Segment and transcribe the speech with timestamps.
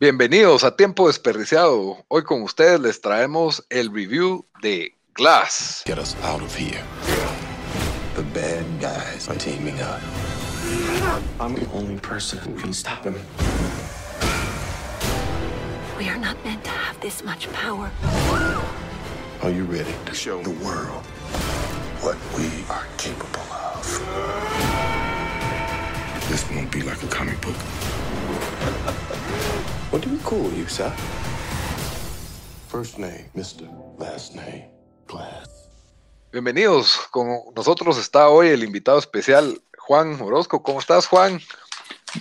[0.00, 2.04] Bienvenidos a Tiempo Desperdiciado.
[2.06, 5.82] Hoy con ustedes les traemos el review de Glass.
[5.86, 6.84] Get us out of here.
[8.14, 10.00] The bad guys are teaming up.
[11.40, 13.16] I'm the only person who can stop him.
[15.98, 17.90] We are not meant to have this much power.
[19.42, 21.04] Are you ready to show the world
[22.02, 23.42] what we are capable
[23.74, 23.82] of?
[26.30, 27.56] This won't be like a comic book.
[29.90, 30.92] What do we call you, sir?
[32.68, 33.66] First name, Mr.
[33.98, 34.70] Last name,
[35.06, 35.70] Glass.
[36.30, 36.98] Bienvenidos.
[37.10, 40.62] Con nosotros está hoy el invitado especial, Juan Orozco.
[40.62, 41.40] ¿Cómo estás, Juan?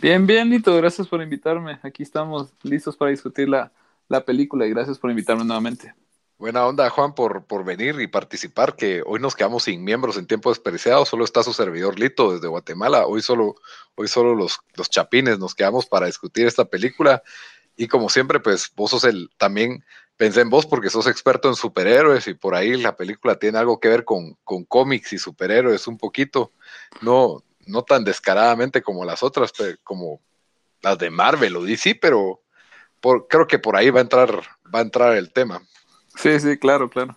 [0.02, 0.76] Bien, bien, Nito.
[0.78, 1.80] Gracias por invitarme.
[1.84, 3.72] Aquí estamos listos para discutir la,
[4.08, 5.94] la película y gracias por invitarme nuevamente.
[6.38, 10.28] Buena onda, Juan, por, por venir y participar, que hoy nos quedamos sin miembros en
[10.28, 13.56] tiempo desperdiciado, solo está su servidor Lito desde Guatemala, hoy solo,
[13.96, 17.24] hoy solo los, los chapines nos quedamos para discutir esta película
[17.78, 19.86] y como siempre, pues vos sos el, también
[20.18, 23.80] pensé en vos porque sos experto en superhéroes y por ahí la película tiene algo
[23.80, 26.52] que ver con, con cómics y superhéroes un poquito,
[27.02, 30.20] no, no tan descaradamente como las otras, pero como
[30.82, 32.42] las de Marvel o DC, pero
[33.00, 34.42] por, creo que por ahí va a entrar,
[34.74, 35.62] va a entrar el tema.
[36.16, 37.16] Sí, sí, claro, claro.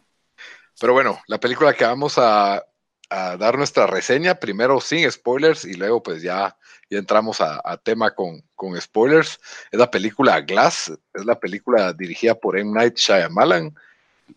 [0.78, 2.62] Pero bueno, la película que vamos a,
[3.08, 6.56] a dar nuestra reseña, primero sin spoilers y luego pues ya,
[6.90, 11.92] ya entramos a, a, tema con, con spoilers, es la película Glass, es la película
[11.92, 12.72] dirigida por M.
[12.72, 13.74] Night Shyamalan,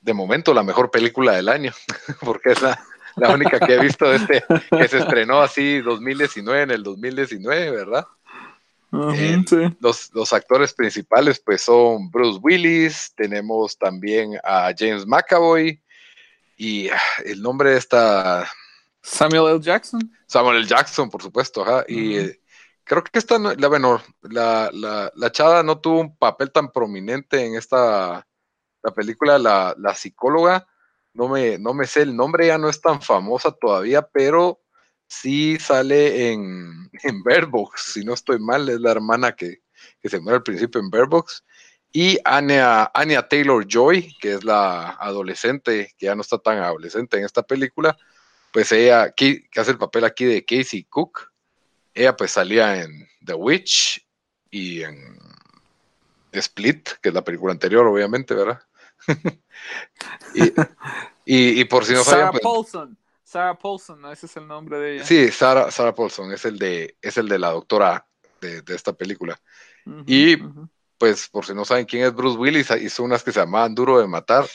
[0.02, 1.74] de momento la mejor película del año,
[2.22, 2.80] porque es la,
[3.16, 7.72] la única que he visto de este, que se estrenó así 2019, en el 2019,
[7.72, 8.06] ¿verdad?
[8.92, 9.78] Uh -huh, Eh, sí.
[9.80, 15.82] los, los, actores principales pues son Bruce Willis, tenemos también a James McAvoy
[16.58, 18.48] y ah, el nombre de esta...
[19.02, 19.60] Samuel L.
[19.60, 20.00] Jackson.
[20.28, 20.68] Samuel L.
[20.68, 21.78] Jackson, por supuesto, ajá.
[21.90, 22.32] Uh -huh.
[22.32, 22.40] Y
[22.84, 27.46] creo que esta, la, bueno, la, la, la, chava no tuvo un papel tan prominente
[27.46, 28.28] en esta
[28.84, 30.68] la película, la, la psicóloga,
[31.14, 34.62] no me, no me sé el nombre, ya no es tan famosa todavía, pero
[35.08, 39.62] sí sale en, en Bird Box, si no estoy mal, es la hermana que,
[40.02, 41.44] que se muere al principio en Bird Box.
[41.96, 47.18] Y Anya, Anya Taylor Joy, que es la adolescente, que ya no está tan adolescente
[47.18, 47.96] en esta película,
[48.52, 51.33] pues ella, que hace el papel aquí de Casey Cook,
[51.94, 54.06] ella pues salía en The Witch
[54.50, 55.18] y en
[56.32, 58.62] Split, que es la película anterior, obviamente, ¿verdad?
[60.36, 60.44] y,
[61.26, 62.98] y, y, por si no Sarah saben, pues, Paulson.
[63.24, 65.06] Sarah Paulson, ese es el nombre de ella.
[65.06, 68.06] Sí, Sarah, Sarah Paulson es el de, es el de la doctora
[68.42, 69.40] de, de esta película.
[69.86, 70.70] Uh -huh, y uh -huh.
[70.98, 74.00] pues, por si no saben quién es Bruce Willis, hizo unas que se llamaban Duro
[74.00, 74.46] de Matar.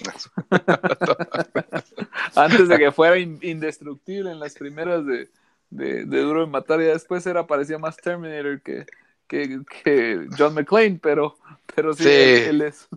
[2.34, 5.28] Antes de que fuera in, indestructible en las primeras de,
[5.70, 8.86] de, de, Duro de Matar, y después era, parecía más Terminator que,
[9.26, 11.36] que, que John McClane, pero,
[11.74, 12.08] pero sí, sí.
[12.10, 12.88] Él, él, es.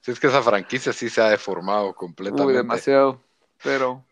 [0.00, 2.46] Sí, es que esa franquicia sí se ha deformado completamente.
[2.46, 3.20] Uy, demasiado,
[3.62, 4.04] pero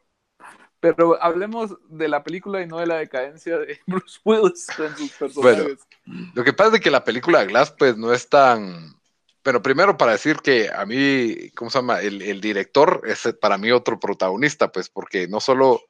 [0.80, 5.10] pero hablemos de la película y no de la decadencia de Bruce Willis con sus
[5.12, 5.78] personajes.
[6.04, 8.94] Bueno, lo que pasa es que la película Glass, pues, no es tan.
[9.42, 12.00] Pero primero para decir que a mí, ¿cómo se llama?
[12.00, 15.82] El, el, director es para mí otro protagonista, pues, porque no solo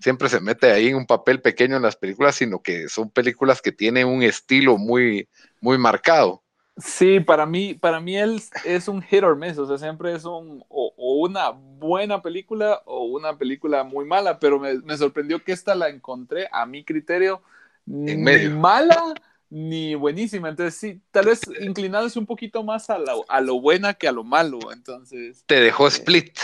[0.00, 3.62] siempre se mete ahí en un papel pequeño en las películas, sino que son películas
[3.62, 5.28] que tienen un estilo muy,
[5.60, 6.42] muy marcado.
[6.76, 10.24] Sí, para mí, para mí él es un hit or miss, o sea, siempre es
[10.24, 15.44] un, o, o una buena película o una película muy mala, pero me, me, sorprendió
[15.44, 17.42] que esta la encontré, a mi criterio,
[17.86, 19.14] en ni mala
[19.50, 23.94] ni buenísima, entonces sí, tal vez inclinándose un poquito más a lo, a lo buena
[23.94, 25.44] que a lo malo, entonces...
[25.46, 26.38] Te dejó eh, Split.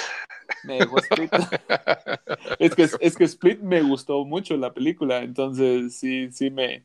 [0.65, 1.33] Me dejó Split.
[2.59, 6.85] es, que, es que Split me gustó mucho la película, entonces sí, sí me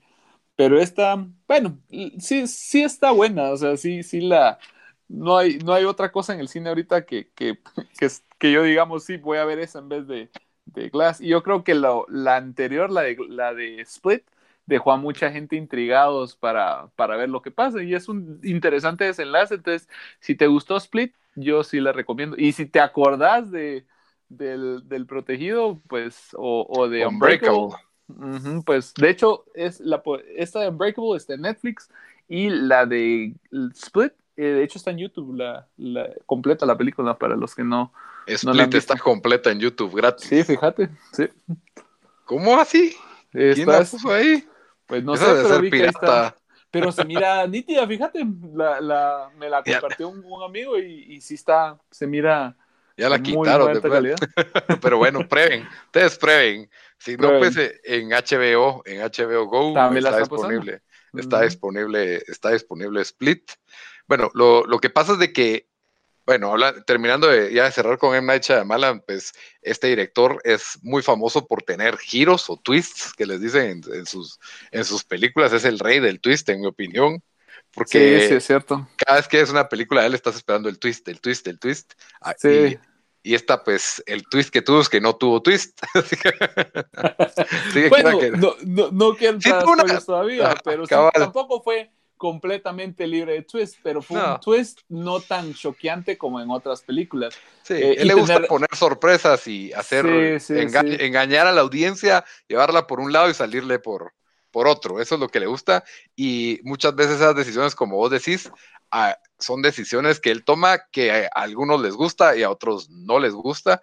[0.55, 1.15] pero esta,
[1.47, 1.79] bueno,
[2.19, 4.59] sí, sí está buena, o sea, sí, sí la,
[5.07, 7.57] no hay, no hay otra cosa en el cine ahorita que, que,
[7.97, 10.29] que, que yo digamos, sí, voy a ver esa en vez de,
[10.65, 14.23] de Glass, y yo creo que lo, la anterior, la de, la de Split,
[14.71, 19.03] dejó a mucha gente intrigados para, para ver lo que pasa, y es un interesante
[19.03, 19.87] desenlace, entonces,
[20.19, 23.85] si te gustó Split, yo sí la recomiendo, y si te acordás de,
[24.29, 29.79] del, del protegido, pues, o, o de Unbreakable, Unbreakable Uh -huh, pues de hecho, es
[29.79, 30.03] la,
[30.35, 31.89] esta de Unbreakable está en Netflix
[32.27, 33.33] y la de
[33.73, 37.63] Split, eh, de hecho está en YouTube, la, la, completa la película para los que
[37.63, 37.93] no.
[38.27, 40.27] Split no está completa en YouTube gratis.
[40.27, 41.29] Sí, fíjate, sí.
[42.25, 42.93] ¿Cómo así?
[43.31, 43.93] ¿Quién Estás...
[43.93, 44.43] la puso ahí?
[44.91, 45.99] Pues no Esa sé, pero vi pirata.
[45.99, 46.35] que está,
[46.69, 51.21] pero se mira nítida, fíjate, la, la, me la compartió un, un, amigo y, y
[51.21, 52.57] sí está, se mira.
[52.97, 53.81] Ya la quitaron,
[54.81, 56.69] pero bueno, prueben, ustedes prueben.
[56.97, 57.55] Si no, pues
[57.85, 60.81] en HBO, en HBO Go También está disponible.
[61.13, 61.43] Está, uh -huh.
[61.45, 63.49] disponible, está disponible Split.
[64.09, 65.69] Bueno, lo, lo que pasa es de que
[66.25, 68.25] bueno, terminando de, ya de cerrar con M.
[68.27, 73.41] Night Shyamalan, pues este director es muy famoso por tener giros o twists que les
[73.41, 74.39] dicen en, sus,
[74.71, 75.51] en sus películas.
[75.53, 77.23] Es el rey del twist, en mi opinión.
[77.73, 78.87] Porque sí, sí, es cierto.
[78.97, 81.59] cada vez que es una película de él estás esperando el twist, el twist, el
[81.59, 81.93] twist.
[82.19, 82.77] Ah, sí.
[83.23, 85.79] Y, esta, pues, el twist que tuvo es que no tuvo twist.
[87.89, 89.39] bueno, no, no, no quiero
[90.05, 91.91] todavía, pero tampoco fue
[92.21, 97.33] completamente libre de twist, pero fue un twist no tan choqueante como en otras películas.
[97.63, 100.05] Sí, eh, él le gusta poner sorpresas y hacer
[100.47, 104.13] engañar a la audiencia, llevarla por un lado y salirle por,
[104.51, 105.01] por otro.
[105.01, 105.83] Eso es lo que le gusta.
[106.15, 108.51] Y muchas veces esas decisiones, como vos decís,
[108.91, 113.17] ah, son decisiones que él toma que a algunos les gusta y a otros no
[113.17, 113.81] les gusta.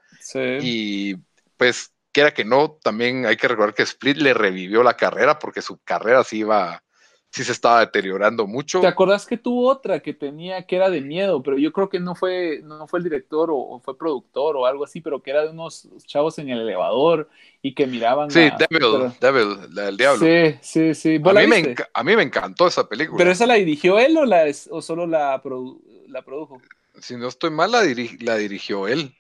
[0.63, 1.17] Y
[1.57, 5.61] pues, quiera que no, también hay que recordar que Split le revivió la carrera porque
[5.61, 6.85] su carrera sí iba
[7.31, 8.81] sí se estaba deteriorando mucho.
[8.81, 12.01] ¿Te acordás que tuvo otra que tenía que era de miedo, pero yo creo que
[12.01, 15.43] no fue, no fue el director o, fue productor o algo así, pero que era
[15.43, 17.29] de unos chavos en el elevador
[17.63, 18.31] y que miraban.
[18.31, 20.25] Sí, Devil, Devil, el diablo.
[20.25, 21.21] Sí, sí, sí.
[21.25, 23.19] A mí, me a mí, me encantó esa película.
[23.19, 25.43] ¿Pero esa la dirigió él o, la o solo la,
[26.09, 26.61] la produjo?
[27.01, 27.83] Si no estoy mal, la,
[28.21, 29.15] la dirigió él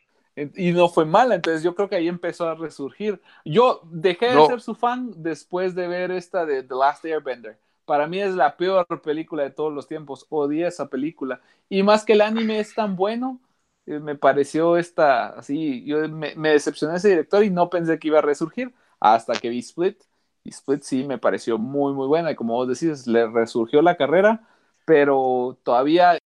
[0.54, 3.20] y no fue mala, entonces yo creo que ahí empezó a resurgir.
[3.44, 7.58] Yo dejé de ser su fan después de ver esta de The Last Airbender.
[7.88, 10.26] Para mí es la peor película de todos los tiempos.
[10.30, 11.40] Odié esa película.
[11.70, 13.40] Y más que el anime es tan bueno,
[13.86, 18.08] eh, me pareció esta, así, yo me, me decepcioné ese director y no pensé que
[18.08, 20.02] iba a resurgir hasta que vi Split.
[20.44, 22.30] Y Split sí me pareció muy, muy buena.
[22.32, 24.46] Y como vos decís, le resurgió la carrera,
[24.84, 26.18] pero todavía,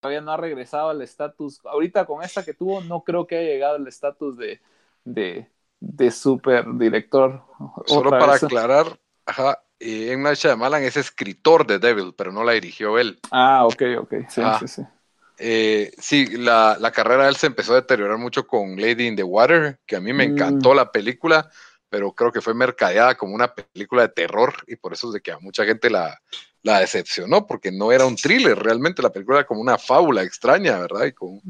[0.00, 1.60] todavía no ha regresado al estatus.
[1.66, 4.60] Ahorita con esta que tuvo, no creo que haya llegado al estatus de,
[5.04, 5.50] de,
[5.80, 7.42] de super director.
[7.86, 12.52] Solo para aclarar, ajá, y en Night Shyamalan es escritor de Devil, pero no la
[12.52, 13.18] dirigió él.
[13.30, 14.58] Ah, ok, ok, sí, ah.
[14.60, 14.82] sí, sí.
[15.36, 19.22] Eh, sí, la, carrera de él se empezó a deteriorar mucho con Lady in the
[19.22, 20.76] Water, que a mí me encantó mm.
[20.76, 21.50] la película,
[21.88, 25.20] pero creo que fue mercadeada como una película de terror y por eso es de
[25.20, 26.20] que a mucha gente la,
[26.62, 30.78] la decepcionó, porque no era un thriller, realmente la película era como una fábula extraña,
[30.78, 31.04] ¿verdad?
[31.06, 31.40] Y con,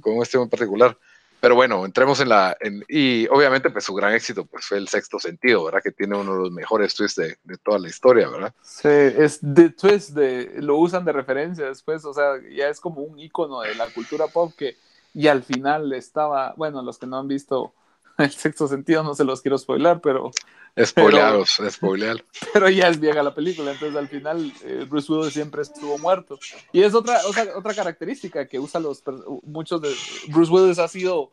[0.00, 0.98] con un estilo en particular.
[1.40, 2.56] Pero bueno, entremos en la.
[2.88, 5.80] y obviamente, pues su gran éxito pues, fue el sexto sentido, ¿verdad?
[5.82, 8.54] Que tiene uno de los mejores twists de, toda la historia, ¿verdad?
[8.62, 13.00] Sí, es de twist, de, lo usan de referencia después, o sea, ya es como
[13.00, 14.76] un icono de la cultura pop que.
[15.12, 16.54] Y al final estaba.
[16.56, 17.74] Bueno, los que no han visto
[18.24, 20.30] el sexto sentido no se los quiero spoiler, pero
[20.78, 22.24] Spoileados, spoilear.
[22.52, 26.38] Pero ya es vieja la película, entonces al final eh, Bruce Willis siempre estuvo muerto.
[26.72, 29.02] Y es otra, otra, otra característica que usa los
[29.42, 29.92] muchos de
[30.28, 31.32] Bruce Willis ha sido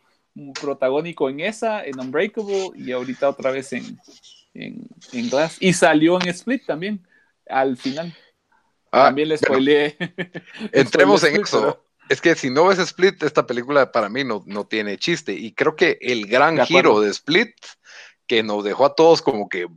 [0.60, 4.00] protagónico en esa, en Unbreakable y ahorita otra vez en,
[4.54, 5.58] en, Glass.
[5.60, 7.06] Y salió en Split también,
[7.48, 8.16] al final.
[8.92, 9.98] Ah, también le spoileé.
[10.72, 11.84] entremos en eso.
[12.10, 15.34] Es que si no ves Split, esta película para mí no, no tiene chiste.
[15.34, 17.56] Y creo que el gran giro de Split
[18.28, 19.68] que nos dejó a todos como que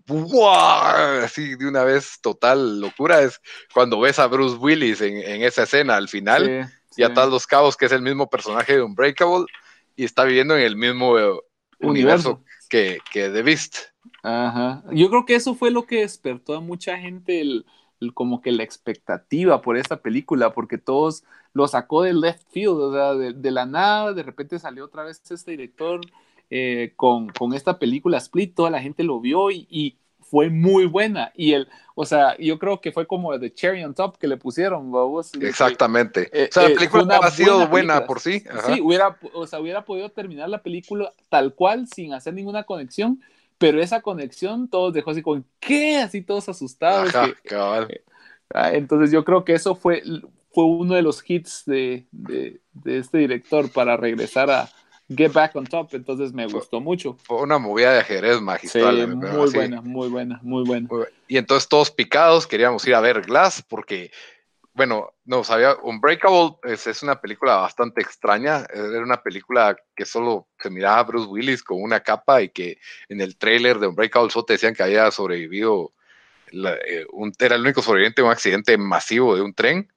[1.23, 3.41] así de una vez total locura es
[3.73, 7.87] cuando ves a Bruce Willis en, esa escena al final y a los cabos que
[7.87, 9.47] es el mismo personaje de Unbreakable
[9.95, 11.31] y está viviendo en el mismo eh,
[11.79, 13.77] universo, que, que, The Beast.
[14.23, 14.83] Ajá.
[14.91, 17.67] Yo creo que eso fue lo que despertó a mucha gente el,
[18.15, 22.93] como que la expectativa por esta película, porque todos lo sacó del left field, o
[22.93, 26.01] sea, de, de la nada, de repente salió otra vez este director
[26.53, 31.33] eh, con, con, esta película Split, toda la gente lo vio y, fue muy buena.
[31.35, 34.37] Y el, o sea, yo creo que fue como The Cherry on Top que le
[34.37, 34.93] pusieron,
[35.41, 36.31] Exactamente.
[36.33, 38.45] Eh, o sea, la eh, película ha sido buena por sí.
[38.67, 43.21] Sí, hubiera, o sea, hubiera podido terminar la película tal cual, sin hacer ninguna conexión,
[43.61, 45.99] pero esa conexión todos dejó así con, ¿qué?
[45.99, 47.13] Así todos asustados.
[48.53, 50.03] Ah, entonces yo creo que eso fue,
[50.53, 54.69] fue uno de los hits de, de, de este director para regresar a,
[55.15, 57.17] Get Back on Top, entonces me gustó mucho.
[57.25, 59.17] Fue una movida de ajedrez magistral.
[59.17, 60.89] muy buena, muy buena, muy buena.
[61.27, 64.13] Y entonces todos picados queríamos ir a ver Glass porque,
[64.73, 70.49] bueno, no sabía, Unbreakable es, es una película bastante extraña, era una película que solo
[70.59, 74.31] se miraba a Bruce Willis con una capa y que en el trailer de Unbreakable
[74.31, 75.93] solo te decían que había sobrevivido,
[76.53, 79.91] eh, un, era el único sobreviviente de un accidente masivo de un tren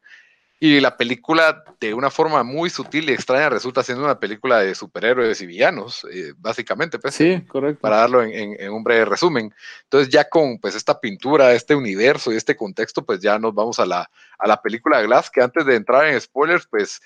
[0.66, 4.74] y la película, de una forma muy sutil y extraña, resulta siendo una película de
[4.74, 7.00] superhéroes y villanos, eh, básicamente.
[7.00, 7.82] Pues, sí, correcto.
[7.82, 9.54] Para darlo en, un breve resumen.
[9.84, 13.78] Entonces, ya con pues, esta pintura, este universo y este contexto, pues ya nos vamos
[13.78, 17.02] a la, a la película Glass, que antes de entrar en spoilers, pues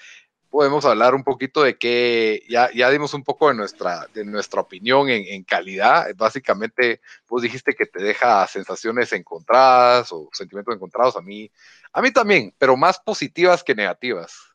[0.50, 4.62] podemos hablar un poquito de que ya, ya dimos un poco de nuestra, de nuestra
[4.62, 6.08] opinión en, en, calidad.
[6.16, 11.16] Básicamente, vos dijiste que te deja sensaciones encontradas o sentimientos encontrados.
[11.16, 11.52] A mí,
[11.94, 14.47] a mí también, pero más positivas que negativas.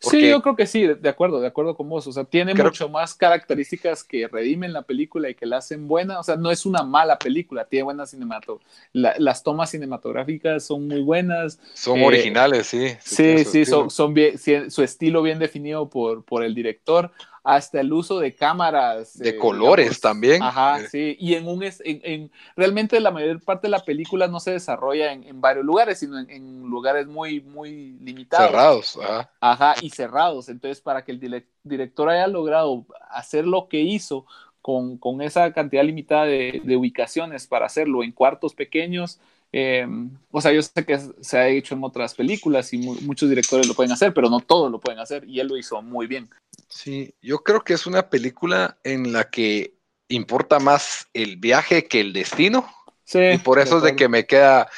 [0.00, 2.06] Sí, yo creo que sí, de acuerdo, de acuerdo con vos.
[2.06, 6.20] O sea, tiene mucho más características que redimen la película y que la hacen buena.
[6.20, 8.66] O sea, no es una mala película, tiene buenas cinematografías.
[8.92, 11.58] las tomas cinematográficas son muy buenas.
[11.74, 12.96] Son originales, sí.
[13.00, 17.10] Sí, sí, son, son bien, su estilo bien definido por, por el director
[17.46, 19.16] hasta el uso de cámaras.
[19.16, 20.42] De eh, colores también.
[20.42, 20.88] Ajá, eh.
[20.90, 21.16] sí.
[21.20, 25.40] Y en un en, realmente la mayor parte de la película no se desarrolla en,
[25.40, 28.50] varios lugares, sino en, lugares muy, muy limitados.
[28.50, 29.30] Cerrados, ajá.
[29.40, 30.48] Ajá, y cerrados.
[30.48, 34.26] Entonces, para que el director haya logrado hacer lo que hizo
[34.60, 39.20] con, con esa cantidad limitada de, de ubicaciones para hacerlo en cuartos pequeños,
[39.52, 43.66] Em, o sea, yo sé que se ha hecho en otras películas y muchos directores
[43.66, 46.28] lo pueden hacer, pero no todos lo pueden hacer y él lo hizo muy bien.
[46.68, 49.74] Sí, yo creo que es una película en la que
[50.08, 52.68] importa más el viaje que el destino.
[53.04, 54.68] Sí, y por eso es de que me queda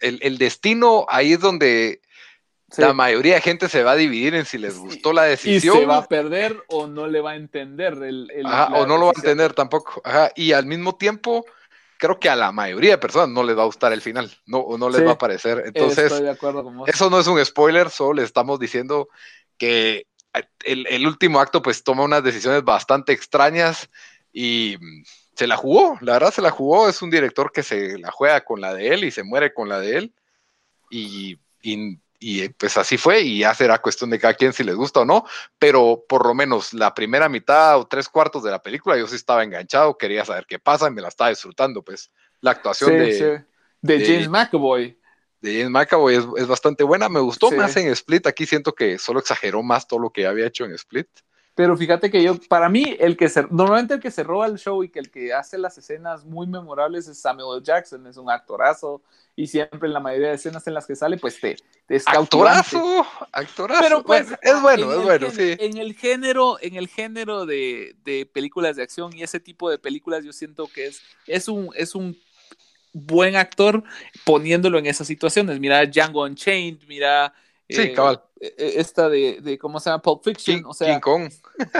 [0.00, 2.02] el, destino, ahí es donde
[2.76, 5.76] la mayoría de gente se va a dividir en si les gustó la decisión.
[5.78, 7.94] Y se va a perder o no le va a entender.
[8.02, 8.30] El,
[8.74, 10.02] o no lo va a entender tampoco.
[10.04, 11.46] Ajá, y al mismo tiempo
[12.02, 14.66] creo que a la mayoría de personas no les va a gustar el final, no,
[14.76, 15.62] no les va a parecer.
[15.64, 16.12] Entonces,
[16.86, 19.08] eso no es un spoiler, solo le estamos diciendo
[19.56, 20.08] que
[20.64, 23.90] el, último acto pues toma unas decisiones bastante extrañas
[24.32, 24.78] y
[25.34, 28.44] se la jugó, la verdad se la jugó, es un director que se la juega
[28.44, 30.14] con la de él y se muere con la de él
[30.90, 34.76] y, y y pues así fue y ya será cuestión de cada quien si les
[34.76, 35.24] gusta o no,
[35.58, 39.16] pero por lo menos la primera mitad o tres cuartos de la película yo sí
[39.16, 42.10] estaba enganchado, quería saber qué pasa y me la estaba disfrutando, pues
[42.40, 43.44] la actuación de,
[43.80, 44.96] de, James McAvoy.
[45.42, 49.18] De James McAvoy es, bastante buena, me gustó más en Split, aquí siento que solo
[49.18, 51.08] exageró más todo lo que había hecho en Split.
[51.54, 54.56] Pero fíjate que yo, para mí, el que se, normalmente el que se roba el
[54.56, 57.64] show y que el que hace las escenas muy memorables es Samuel L.
[57.64, 59.02] Jackson, es un actorazo
[59.34, 61.56] y siempre en la mayoría de escenas en las que sale, pues te,
[61.86, 63.82] te es Actorazo, actorazo.
[63.82, 65.56] Pero pues, es bueno, es bueno, sí.
[65.58, 69.78] En el género, en el género de, de, películas de acción y ese tipo de
[69.78, 72.16] películas, yo siento que es, es un, es un
[72.92, 73.82] buen actor
[74.24, 75.60] poniéndolo en esas situaciones.
[75.60, 77.32] Mira Django Unchained, mira
[77.72, 78.22] Sí, eh, cabal.
[78.40, 80.02] E, e, esta de, de, ¿cómo se llama?
[80.02, 80.94] Pulp Fiction, King, o sea.
[80.94, 81.30] King Kong.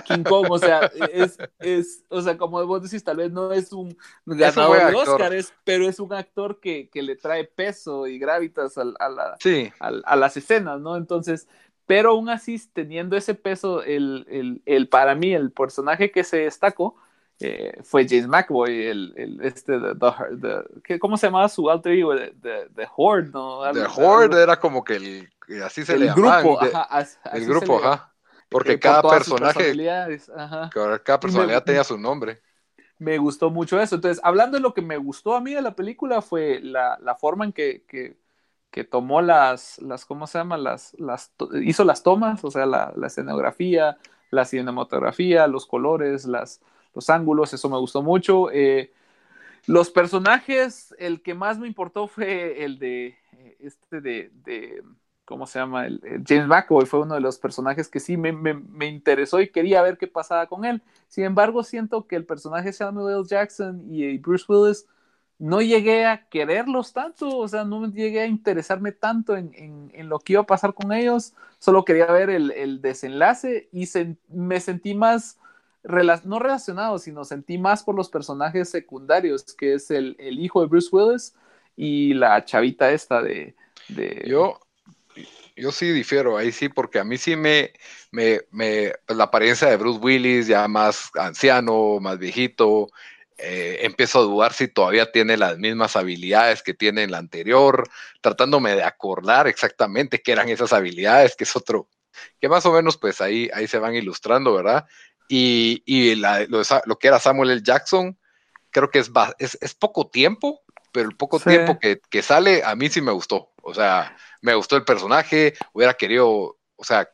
[0.05, 0.81] King Kong, o sea,
[1.13, 5.33] es, es, o sea, como vos decís, tal vez no es un ganador de Oscar,
[5.65, 9.37] pero es un actor que, que, le trae peso y gravitas a, a, la,
[9.81, 10.97] a, las escenas, ¿no?
[10.97, 11.49] Entonces,
[11.87, 16.39] pero aún así, teniendo ese peso, el, el, el, para mí, el personaje que se
[16.39, 16.97] destacó,
[17.45, 22.15] eh, fue James McAvoy, el, el este, the, ¿cómo se llamaba su alter ego?
[22.15, 23.63] The, the, Horde, ¿no?
[23.73, 25.29] the Horde era como que el,
[25.65, 26.41] así se le llamaba.
[26.41, 28.15] Grupo, ajá, el grupo, ajá.
[28.49, 29.75] Porque cada personaje,
[31.05, 32.41] cada personalidad tenía su nombre.
[32.99, 33.97] Me gustó mucho eso.
[33.97, 37.17] Entonces, hablando de lo que me gustó a mí de la película fue la, la
[37.17, 38.19] forma en que, que,
[38.71, 40.59] que, tomó las, las, ¿cómo se llama?
[40.59, 41.33] Las, las,
[41.65, 43.99] hizo las tomas, o sea, la, la escenografía,
[44.31, 46.61] la cinematografía, los colores, las,
[46.95, 48.51] los ángulos, eso me gustó mucho.
[48.51, 48.93] Eh,
[49.67, 54.83] los personajes, el que más me importó fue el de eh, este de,
[55.25, 55.87] ¿cómo se llama?
[55.87, 59.83] El, James McAvoy fue uno de los personajes que sí me, me, interesó y quería
[59.83, 60.83] ver qué pasaba con él.
[61.09, 63.25] Sin embargo, siento que el personaje Samuel L.
[63.27, 64.87] Jackson y Bruce Willis
[65.39, 70.21] no llegué a quererlos tanto, o sea, no llegué a interesarme tanto en, en, lo
[70.21, 73.89] que iba a pasar con ellos, solo quería ver el, el desenlace y
[74.29, 75.41] me sentí más
[75.83, 80.89] no relacionado, sino sentí más por los personajes secundarios, que es el, hijo de Bruce
[80.93, 81.35] Willis
[81.77, 83.55] y la chavita esta de...
[84.27, 84.61] Yo,
[85.57, 87.73] yo sí difiero, ahí sí, porque a mí sí me,
[88.11, 92.89] me, me pues, la apariencia de Bruce Willis, ya más anciano, más viejito,
[93.39, 97.89] eh, empiezo a dudar si todavía tiene las mismas habilidades que tiene en la anterior,
[98.21, 101.89] tratándome de acordar exactamente qué eran esas habilidades, que es otro,
[102.41, 104.87] que más o menos pues ahí, ahí se van ilustrando, ¿verdad?
[105.35, 107.63] Y, lo, que era Samuel L.
[107.63, 108.19] Jackson,
[108.71, 110.61] creo que es, es, poco tiempo,
[110.93, 113.51] pero el poco tiempo que, sale, a mí sí me gustó.
[113.63, 117.09] O sea, me gustó el personaje, hubiera querido, o sea,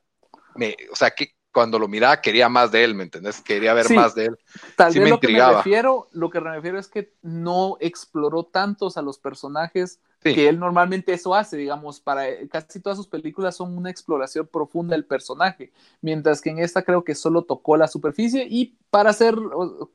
[0.56, 3.40] me, o sea, que cuando lo miraba quería más de él, ¿me entendés?
[3.40, 4.38] Quería ver más de él.
[4.74, 8.96] Tal vez lo que me refiero, lo que me refiero es que no exploró tantos
[8.96, 13.76] a los personajes que él normalmente eso hace, digamos, para casi todas sus películas son
[13.76, 18.46] una exploración profunda del personaje, mientras que en esta creo que solo tocó la superficie
[18.48, 19.36] y para ser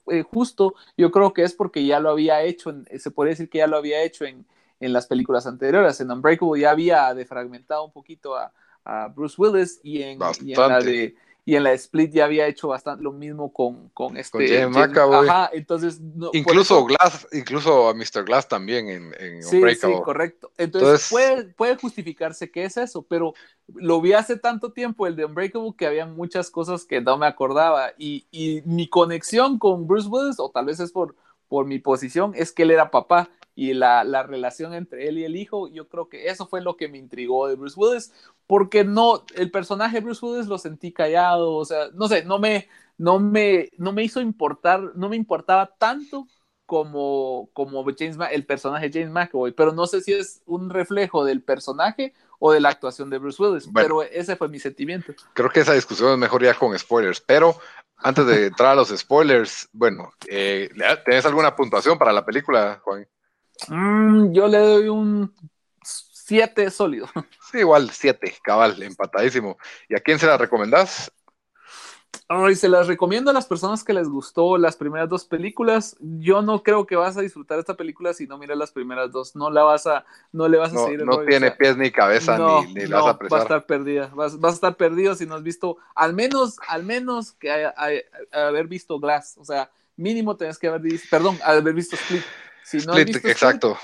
[0.07, 3.59] eh, justo, yo creo que es porque ya lo había hecho, se puede decir que
[3.59, 4.45] ya lo había hecho en,
[4.79, 8.53] en las películas anteriores, en Unbreakable ya había defragmentado un poquito a,
[8.85, 11.15] a Bruce Willis y en, y en la de
[11.45, 15.27] y en la Split ya había hecho bastante lo mismo con, con este James McAvoy.
[15.27, 18.23] Ajá, entonces no, Incluso eso- Glass, incluso a Mr.
[18.25, 20.51] Glass también en, en Sí, sí, correcto.
[20.57, 23.33] Entonces, Entonces- puede, puede justificarse que es eso, pero
[23.73, 27.27] lo vi hace tanto tiempo el de Unbreakable que había muchas cosas que no me
[27.27, 31.15] acordaba y, y mi conexión con Bruce Willis, o tal vez es por,
[31.49, 35.25] por mi posición, es que él era papá y la, la relación entre él y
[35.25, 38.13] el hijo, yo creo que eso fue lo que me intrigó de Bruce Willis,
[38.47, 42.39] porque no, el personaje de Bruce Willis lo sentí callado, o sea, no sé, no
[42.39, 42.67] me,
[42.97, 46.27] no me, no me hizo importar, no me importaba tanto
[46.65, 51.43] como, como James el personaje James McAvoy, pero no sé si es un reflejo del
[51.43, 53.87] personaje o de la actuación de Bruce Willis, Bueno.
[53.87, 55.13] pero ese fue mi sentimiento.
[55.33, 57.55] Creo que esa discusión es mejor ya con spoilers, pero
[57.97, 60.69] antes de entrar a los spoilers, bueno, eh,
[61.05, 63.07] ¿tenés alguna puntuación para la película, Juan?
[63.67, 65.33] Mm, yo le doy un
[65.83, 67.07] 7 sólido.
[67.39, 69.57] Sí, igual, siete, cabal, empatadísimo.
[69.89, 71.11] ¿Y a quién se la recomendás?
[72.29, 75.95] Ay, se las recomiendo a las personas que les gustó las primeras dos películas.
[75.99, 79.35] Yo no creo que vas a disfrutar esta película si no miras las primeras dos.
[79.35, 81.39] No la vas a, no le vas a No, seguir el no rollo, tiene o
[81.39, 83.39] sea, pies ni cabeza, no, ni, ni la no, vas a va a apreciar.
[83.39, 84.07] estar perdida.
[84.15, 87.51] Vas, vas a estar perdido si no has visto, al menos, al menos que
[88.31, 89.37] haber visto Glass.
[89.37, 92.27] O sea, mínimo tenés que haber visto, perdón, haber visto Split.
[92.63, 93.77] Si no has Split, visto Split, exacto.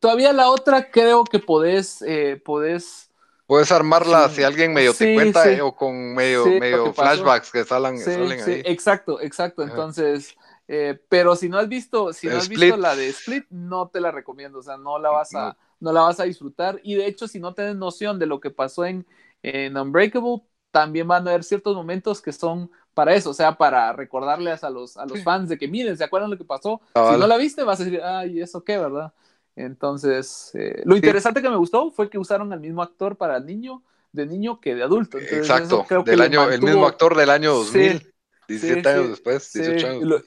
[0.00, 3.10] todavía la otra creo que podés, eh, podés
[3.46, 4.34] Puedes armarla Sí.
[4.36, 5.48] si alguien medio te Sí, cuenta sí.
[5.50, 8.62] eh, o con medio, medio flashbacks que salen, salen ahí.
[8.64, 9.62] exacto, exacto.
[9.62, 9.72] Ajá.
[9.72, 10.36] Entonces,
[10.68, 12.48] eh, pero si no has visto, si no has Split.
[12.48, 14.58] visto la de Split, no te la recomiendo.
[14.58, 16.80] O sea, no la vas a, no la vas a disfrutar.
[16.82, 19.06] Y de hecho, si no tienes noción de lo que pasó en,
[19.42, 23.92] en Unbreakable, también van a haber ciertos momentos que son para eso, o sea, para
[23.92, 25.22] recordarles a los, a los Sí.
[25.22, 26.80] fans de que miren, ¿se acuerdan lo que pasó?
[26.92, 27.14] Cabal.
[27.14, 29.12] Si no la viste, vas a decir, ay, ¿eso qué, verdad?
[29.54, 33.84] Entonces, eh, lo interesante que me gustó fue que usaron al mismo actor para niño,
[34.10, 35.18] de niño que de adulto.
[35.18, 38.12] Entonces, Exacto, creo que del le año, el mantuvo- mismo actor del año Sí, 2000,
[38.48, 40.02] 17 sí, años sí, después, sí, 18 años.
[40.02, 40.22] lo-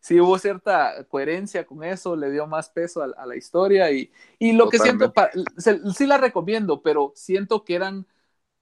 [0.00, 4.10] sí hubo cierta coherencia con eso, le dio más peso a, a la historia y,
[4.40, 8.04] y lo que siento, pa- se- sí la recomiendo, pero siento que eran,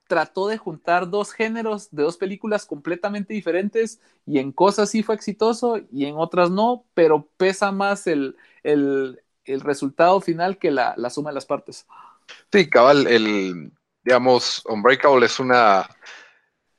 [0.07, 5.15] trató de juntar dos géneros de dos películas completamente diferentes y en cosas sí fue
[5.15, 10.95] exitoso y en otras no, pero pesa más el, el, el resultado final que la,
[10.97, 11.87] la suma de las partes.
[12.53, 13.73] Sí, cabal, el,
[14.05, 15.89] digamos, Unbreakable es una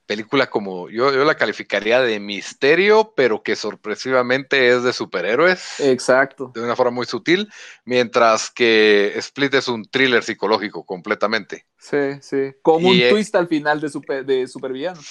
[0.06, 6.54] película como, yo, yo la calificaría de misterio, pero que sorpresivamente es de superhéroes, Exacto.
[6.54, 7.50] de una forma muy sutil,
[7.86, 11.66] mientras que Split es un thriller psicológico completamente.
[11.78, 12.54] Sí, sí.
[12.62, 15.08] Con Y, un eh, twist al final de, super, de supervillano.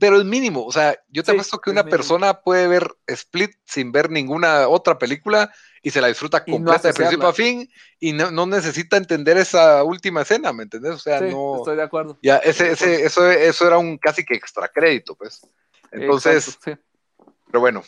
[0.00, 1.88] Pero es mínimo, o sea, yo te Sí, apuesto que una mínimo.
[1.88, 6.56] persona puede ver Split sin ver ninguna otra película y se la disfruta Y no
[6.58, 7.68] completa de principio a fin
[8.00, 10.92] y no, no necesita entender esa última escena, ¿me entendés?
[10.94, 11.56] O sea, Sí, no...
[11.58, 12.18] estoy de acuerdo.
[12.22, 15.40] Ya, ese, ese, eso, eso era un casi que extra crédito, pues.
[15.90, 16.82] Entonces, Exacto,
[17.24, 17.32] sí.
[17.46, 17.82] pero bueno,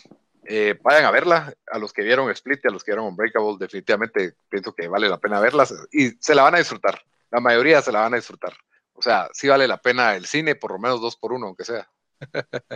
[0.45, 1.53] eh, vayan a verla.
[1.71, 5.09] A los que vieron Split y a los que vieron Unbreakable, definitivamente pienso que vale
[5.09, 7.03] la pena verlas y se la van a disfrutar.
[7.31, 8.55] La mayoría se la van a disfrutar.
[8.95, 11.65] O sea, sí vale la pena el cine, por lo menos dos por uno, aunque
[11.65, 11.89] sea.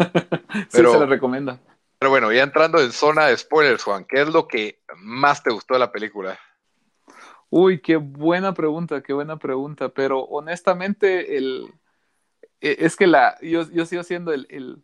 [0.00, 1.60] Sí, Pero- se lo recomienda.
[2.00, 5.50] Pero bueno, ya entrando en zona de spoilers, Juan, ¿qué es lo que más te
[5.50, 6.38] gustó de la película?
[7.50, 9.90] Uy, qué buena pregunta, qué buena pregunta.
[9.90, 11.66] Pero honestamente, el,
[12.62, 14.78] e- es que la, yo, yo sigo siendo el, el,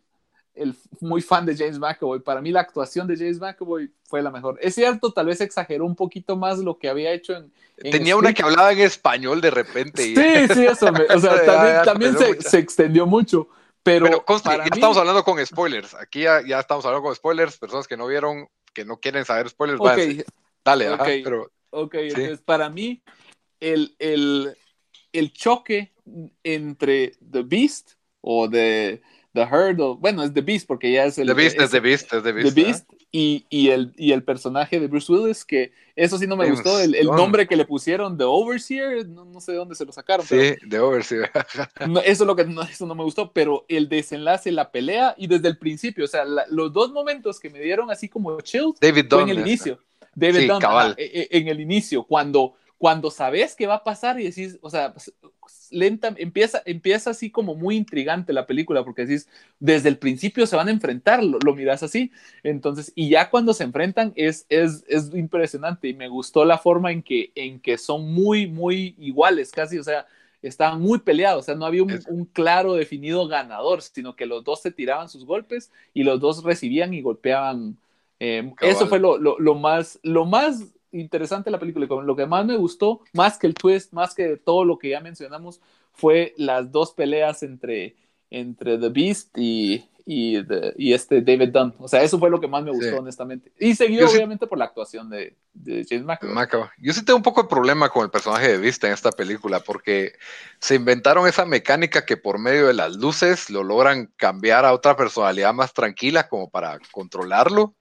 [0.53, 2.19] el muy fan de James McAvoy.
[2.19, 4.59] Para mí la actuación de James McAvoy fue la mejor.
[4.61, 7.51] Es cierto, tal vez exageró un poquito más lo que había hecho en...
[7.77, 10.03] en Tenía una que hablaba en español de repente.
[10.05, 10.91] Y, Sí, sí, eso.
[10.91, 13.47] me- o sea, también, se extendió mucho.
[13.87, 15.93] Pero, Pero conste, para ya mí- estamos hablando con spoilers.
[15.93, 17.57] Aquí ya, ya estamos hablando con spoilers.
[17.57, 20.25] Personas que no vieron, que no quieren saber spoilers, Ok, váyanse.
[20.65, 21.09] Dale, ajá, ok.
[21.23, 21.99] pero Ok, Sí.
[22.09, 23.01] entonces para mí
[23.61, 24.57] el, el,
[25.13, 25.93] el choque
[26.43, 29.01] entre The Beast o The,
[29.33, 31.71] the Herd, o, bueno, es The Beast porque ya es el The Beast es es
[31.71, 32.89] The Beast, es The The Beast.
[33.09, 36.77] Y, y, el, y el personaje de Bruce Willis, que eso sí no me gustó,
[36.79, 39.93] el, el nombre que le pusieron, The Overseer, no, no sé de dónde se lo
[39.93, 40.25] sacaron.
[40.25, 41.31] Sí, The Overseer.
[41.73, 44.71] pero no, eso, es lo que, no, eso no me gustó, pero el desenlace, la
[44.71, 48.09] pelea y desde el principio, o sea, la- los dos momentos que me dieron así
[48.09, 49.29] como chills David fue Dunn.
[49.29, 49.79] en el inicio.
[50.13, 53.83] David Sí, Dunn, ajá, e- e- en el inicio, cuando, cuando sabes qué va a
[53.83, 55.11] pasar y decís, o sea, pues,
[55.71, 59.27] lenta, empieza, empieza así como muy intrigante la película, porque decís,
[59.59, 62.11] desde el principio se van a enfrentar, lo, lo miras así,
[62.43, 66.91] entonces, y ya cuando se enfrentan es, es, es impresionante y me gustó la forma
[66.91, 70.05] en que, en que son muy, muy iguales, casi, o sea,
[70.41, 74.43] estaban muy peleados, o sea, no había un, un claro definido ganador, sino que los
[74.43, 77.77] dos se tiraban sus golpes y los dos recibían y golpeaban.
[78.19, 82.45] eh, eso fue lo, lo, lo más, lo más interesante la película, lo que más
[82.45, 85.61] me gustó, más que el twist, más que todo lo que ya mencionamos,
[85.93, 87.95] fue las dos peleas entre,
[88.29, 90.37] entre The Beast y, y,
[90.77, 91.73] y, este David Dunn.
[91.79, 93.51] O sea, eso fue lo que más me gustó, honestamente.
[93.59, 96.69] Y seguido, obviamente, por la actuación de, de James McAvoy.
[96.77, 99.59] Yo sí tengo un poco de problema con el personaje de Vista en esta película,
[99.59, 100.13] porque
[100.59, 104.95] se inventaron esa mecánica que por medio de las luces lo logran cambiar a otra
[104.95, 107.75] personalidad más tranquila como para controlarlo.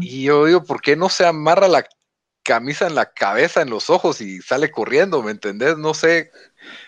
[0.00, 1.86] Y yo digo, ¿por qué no se amarra la
[2.42, 5.22] camisa en la cabeza, en los ojos y sale corriendo?
[5.22, 5.78] ¿Me entendés?
[5.78, 6.30] No sé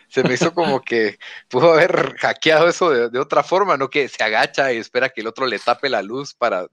[0.09, 4.23] se me hizo como que pudo haber hackeado eso de, otra forma, no que se
[4.23, 6.67] agacha y espera que el otro le tape la luz para,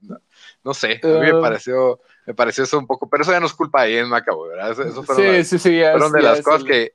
[0.64, 1.40] no, sé, a mí me ah.
[1.40, 4.50] pareció, me pareció eso un poco, pero eso ya no es culpa de Ian McAvoy,
[4.50, 4.70] ¿verdad?
[4.72, 6.94] Eso, fueron, sí, sí, sí, fueron de las cosas que,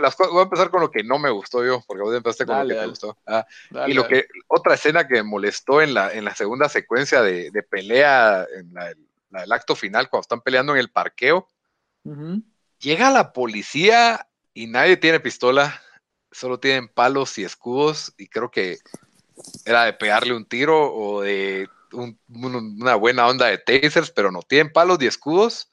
[0.00, 2.60] las voy a empezar con lo que no me gustó yo, porque vos empezaste con
[2.60, 3.16] lo que te gustó.
[3.26, 3.46] Ah,
[3.86, 7.50] y lo que, otra escena que me molestó en la, en la segunda secuencia de,
[7.50, 8.94] de pelea, en la,
[9.40, 11.48] del acto final, cuando están peleando en el parqueo,
[12.78, 15.80] llega la policía y nadie tiene pistola,
[16.30, 18.78] solo tienen palos y escudos y creo que
[19.64, 21.68] era de pegarle un tiro o de
[22.28, 25.70] una buena onda de tasers, pero no tienen palos ni escudos.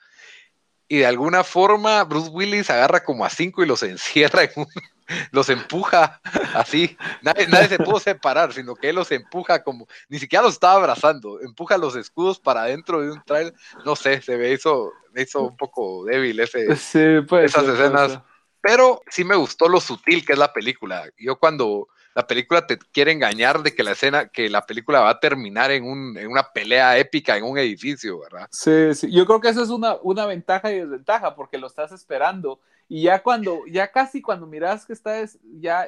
[0.94, 4.44] Y de alguna forma Bruce Willis agarra como a cinco y los encierra,
[5.32, 6.22] los empuja
[6.54, 6.96] así.
[7.24, 10.76] Nadie, nadie, se pudo separar, sino que él los empuja como, ni siquiera los estaba
[10.76, 13.56] abrazando, empuja los escudos para adentro de un trailer.
[13.84, 18.20] No sé, se me hizo, me hizo un poco débil ese, esas escenas.
[18.62, 21.10] Pero sí me gustó lo sutil que es la película.
[21.18, 25.10] Yo cuando la película te quiere engañar de que la escena, que la película va
[25.10, 28.48] a terminar en, un, en una pelea épica en un edificio, ¿verdad?
[28.52, 29.12] Sí, sí.
[29.12, 32.60] Yo creo que eso es una, una ventaja y desventaja porque lo estás esperando.
[32.88, 35.24] Y ya cuando, ya casi cuando miras que está,
[35.60, 35.88] ya,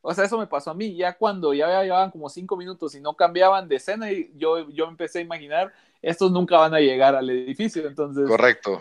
[0.00, 3.00] o sea, eso me pasó a mí, ya cuando ya llevaban como cinco minutos y
[3.00, 7.14] no cambiaban de escena, y yo, yo empecé a imaginar, estos nunca van a llegar
[7.14, 8.26] al edificio, entonces.
[8.26, 8.80] Correcto.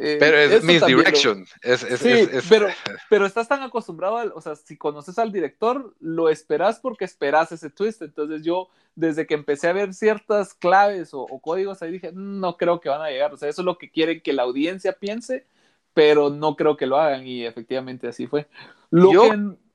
[0.00, 1.44] Eh, pero es misdirection.
[1.44, 2.68] sí, pero,
[3.10, 7.50] pero estás tan acostumbrado, al, o sea, si conoces al director, lo esperas porque esperas
[7.50, 8.00] ese twist.
[8.02, 12.56] Entonces yo, desde que empecé a ver ciertas claves o, códigos, ahí dije, mm, no
[12.56, 13.34] creo que van a llegar.
[13.34, 15.46] O sea, eso es lo que quieren que la audiencia piense,
[15.94, 17.26] pero no creo que lo hagan.
[17.26, 18.46] Y efectivamente así fue.
[18.90, 19.24] Lo yo,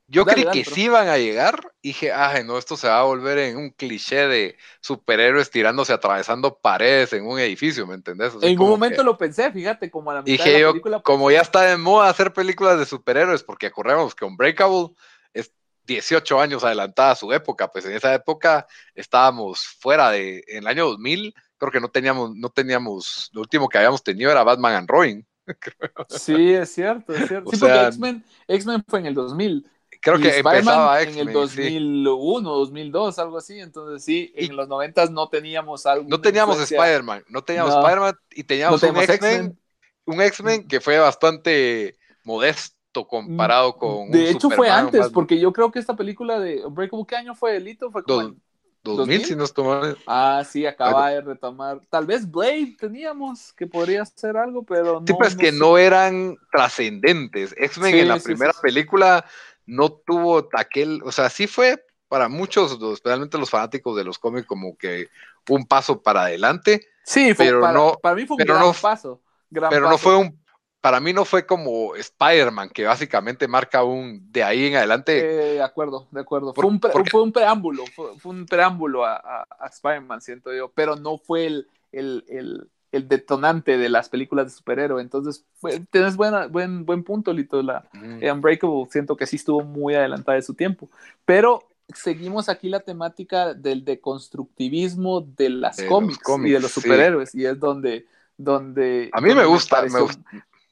[0.06, 3.04] yo creí que sí iban a llegar y dije, ay, no, esto se va a
[3.04, 8.34] volver en un cliché de superhéroes tirándose, atravesando paredes en un edificio, ¿me entendés?
[8.42, 11.00] en un momento lo pensé, fíjate, como a la mitad de la película.
[11.00, 14.90] como ya está de moda hacer películas de superhéroes, porque acordemos que Unbreakable
[15.32, 15.52] es
[15.86, 20.66] 18 años adelantada a su época, pues en esa época estábamos fuera de, en el
[20.66, 24.74] año 2000, creo que no teníamos, no teníamos, lo último que habíamos tenido era Batman
[24.74, 25.26] and Robin.
[26.08, 27.50] Sí, es cierto, es cierto.
[27.50, 29.70] sí, porque X-Men fue en el 2000.
[30.04, 33.58] Creo que empezaba en el 2001, 2002, algo así.
[33.58, 36.06] Entonces sí, en los 90 no teníamos algo.
[36.06, 39.58] No teníamos Spider-Man, no teníamos Spider-Man y teníamos un X-Men,
[40.04, 44.10] un X-Men que fue bastante modesto comparado mm, con.
[44.10, 47.56] De hecho fue antes, porque yo creo que esta película de Unbreakable, ¿qué año fue
[47.56, 47.90] Elito?
[47.90, 48.34] Fue como
[48.82, 49.96] 2000, si nos tomamos.
[50.06, 51.80] Ah, sí, acaba de retomar.
[51.88, 55.06] Tal vez Blade teníamos que podría ser algo, pero no.
[55.06, 57.54] Sí, pues que no eran trascendentes.
[57.56, 59.24] X-Men en la primera película
[59.66, 64.46] no tuvo aquel, o sea, sí fue para muchos, especialmente los fanáticos de los cómics,
[64.46, 65.08] como que
[65.48, 66.86] un paso para adelante.
[67.04, 69.20] Sí, pero para, no, para mí fue un gran paso.
[69.50, 70.38] pero no fue un,
[70.80, 75.18] para mí no fue como Spider-Man, que básicamente marca un de ahí en adelante.
[75.18, 76.52] Eh, de acuerdo, de acuerdo.
[76.52, 76.78] fue, un
[77.10, 82.24] fue, un preámbulo, fue, un preámbulo a, Spider-Man, siento yo, pero no fue el, el,
[82.28, 82.70] el
[83.02, 85.02] detonante de las películas de superhéroe.
[85.02, 85.44] Entonces,
[85.90, 87.62] tienes buena, buen, buen punto, Lito.
[87.62, 90.88] La Unbreakable siento que sí estuvo muy adelantada de su tiempo.
[91.24, 97.34] Pero seguimos aquí la temática del deconstructivismo de las cómics, y de los superhéroes.
[97.34, 99.10] Y es donde, donde.
[99.12, 99.84] A mí me gusta.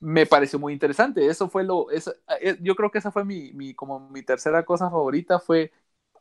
[0.01, 1.27] Me, pareció, muy interesante.
[1.27, 1.87] Eso fue lo.
[1.91, 5.39] Eh, yo creo que esa fue mi, mi, como mi tercera cosa favorita.
[5.39, 5.73] Fue.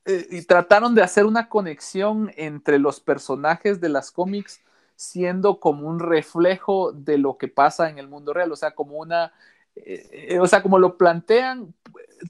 [0.06, 4.62] Eh, y trataron de hacer una conexión entre los personajes de las cómics
[5.02, 8.98] siendo como un reflejo de lo que pasa en el mundo real, o sea, como
[8.98, 9.34] una,
[9.76, 11.74] eh, o sea, como lo plantean,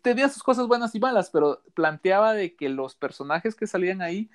[0.02, 4.30] tenía sus cosas buenas y malas, pero planteaba de que los personajes que salían ahí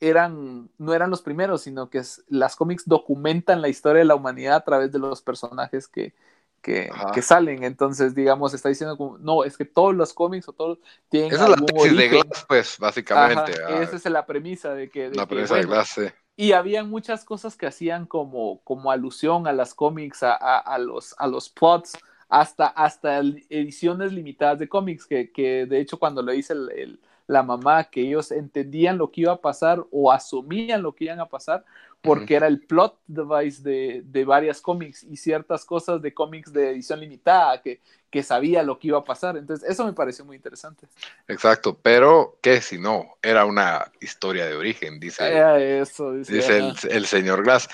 [0.00, 4.56] eran, no eran los primeros, sino que las cómics documentan la historia de la humanidad
[4.56, 6.14] a través de los personajes que,
[6.62, 7.62] que, salen.
[7.62, 10.78] Entonces, digamos, está diciendo como, no, es que todos los cómics o todos
[11.10, 11.34] tienen.
[11.34, 13.52] Esa es la tesis de Glass, pues, básicamente.
[13.82, 15.10] esa es la premisa de que.
[15.10, 19.52] la premisa de Glass, sí y había muchas cosas que hacían como, como alusión a
[19.52, 21.92] las cómics, a, a, los, a los plots,
[22.28, 27.42] hasta, hasta ediciones limitadas de cómics, que, que, de hecho cuando le hice el, la
[27.42, 31.28] mamá, que ellos entendían lo que iba a pasar o asumían lo que iban a
[31.28, 31.64] pasar,
[32.02, 36.70] porque era el plot device de, de varias cómics y ciertas cosas de cómics de
[36.70, 39.36] edición limitada que, que sabía lo que iba a pasar.
[39.36, 40.86] Entonces, eso me pareció muy interesante.
[41.28, 43.16] Exacto, pero ¿qué si no?
[43.22, 46.58] Era una historia de origen, dice, Era eso, dice, dice
[46.90, 47.68] el, señor Glass.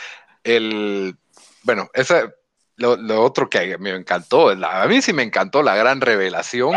[0.44, 1.16] El,
[1.62, 2.32] bueno, esa,
[2.76, 6.74] lo, lo otro que me encantó, la- a mí sí me encantó la gran revelación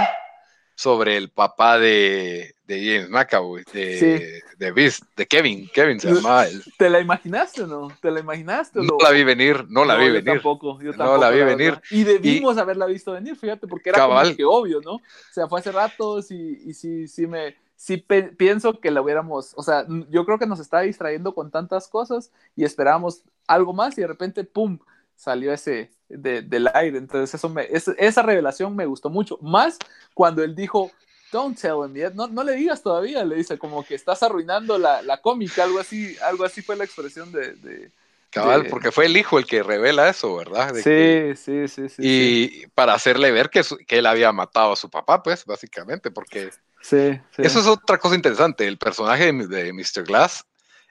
[0.82, 4.56] sobre el papá de, de James McAvoy, de, Sí.
[4.58, 6.48] de Beast, de Kevin, Kevin se llamaba.
[6.48, 7.90] el- ¿Te la imaginaste o no?
[8.02, 10.34] ¿Te la imaginaste o no la vi venir, no la vi yo venir.
[10.34, 11.80] Tampoco, yo No tampoco, la vi venir.
[11.92, 14.26] Y debimos haberla visto venir, fíjate, porque era Cabal.
[14.26, 14.94] como que obvio, ¿no?
[14.96, 19.54] O sea, fue hace rato sí, y sí, sí me, sí pienso que la hubiéramos,
[19.56, 23.96] o sea, yo creo que nos está distrayendo con tantas cosas y esperábamos algo más
[24.00, 24.80] y de repente, ¡pum!
[25.16, 26.98] salió ese de- del aire.
[26.98, 29.38] Entonces, eso me, es- esa revelación me gustó mucho.
[29.42, 29.78] Más
[30.14, 30.92] cuando él dijo,
[31.32, 34.78] don't tell him yet, no, no le digas todavía, le dice, como que estás arruinando
[34.78, 37.54] la, la cómica, algo así, algo así fue la expresión de...
[37.56, 37.92] de-
[38.30, 40.74] Cabal, de- porque fue el hijo el que revela eso, ¿verdad?
[40.74, 42.62] De que- sí, sí, sí, sí, sí.
[42.64, 46.12] y para hacerle ver que, su- que él había matado a su papá, pues, básicamente,
[46.12, 46.50] porque
[46.82, 47.42] Sí, sí.
[47.42, 48.66] eso es otra cosa interesante.
[48.68, 50.04] El personaje de, de Mr.
[50.06, 50.46] Glass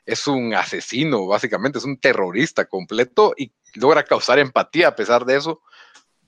[0.05, 5.37] es un asesino, básicamente, es un terrorista completo y logra causar empatía a pesar de
[5.37, 5.61] eso,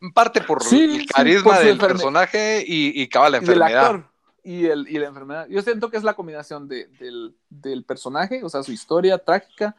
[0.01, 3.39] en parte por Sí, el sí, carisma por su del personaje y, y cabal, la
[3.39, 3.91] enfermedad.
[3.91, 4.05] actor
[4.45, 5.47] y, el, y la enfermedad.
[5.49, 9.77] Yo siento que es la combinación de- del, del personaje, o sea, su historia trágica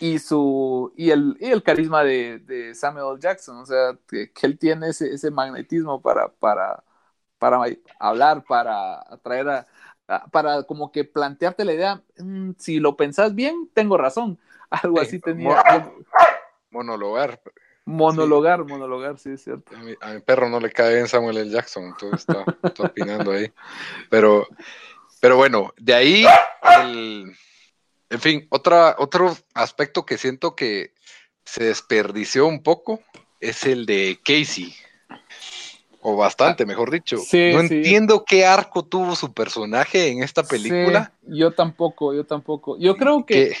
[0.00, 3.18] y su y el, y el carisma de, de Samuel.
[3.20, 6.82] Jackson, o sea, que, que él tiene ese, ese magnetismo para, para,
[7.38, 7.60] para
[7.98, 9.66] hablar, para atraer a,
[10.08, 14.38] a- para como que plantearte la idea, "Mm, si lo pensás bien, tengo razón.
[14.70, 15.62] Algo Sí, así tenía.
[16.74, 17.40] Monologar.
[17.84, 19.76] Monologar, monologar, sí, es cierto.
[19.76, 21.50] A mi, a mi perro no le cae bien Samuel L.
[21.50, 23.52] Jackson, entonces está, está opinando ahí.
[24.10, 24.48] Pero,
[25.20, 26.26] pero bueno, de ahí,
[26.80, 27.32] el,
[28.10, 30.94] en fin, otra, otro aspecto que siento que
[31.44, 33.00] se desperdició un poco
[33.38, 34.74] es el de Casey.
[36.00, 37.18] O bastante, mejor dicho.
[37.18, 37.76] Sí, no sí.
[37.76, 41.12] entiendo qué arco tuvo su personaje en esta película.
[41.20, 42.76] Sí, yo tampoco, yo tampoco.
[42.78, 43.56] Yo creo que, que-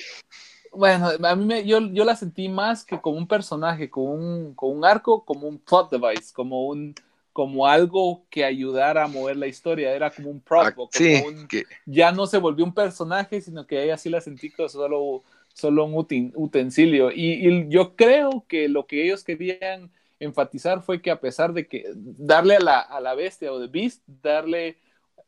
[0.76, 4.54] bueno, a mí me, yo, yo la sentí más que como un personaje, como un,
[4.54, 6.94] como un arco, como un plot device, como un
[7.32, 11.24] como algo que ayudara a mover la historia, era como un prop, ah, como sí,
[11.24, 14.68] un- que- ya no se volvió un personaje, sino que ella sí la sentí como
[14.68, 17.10] solo, solo un utin- utensilio.
[17.10, 21.66] Y, y yo creo que lo que ellos querían enfatizar fue que a pesar de
[21.66, 24.78] que darle a la, a la bestia o de Beast, darle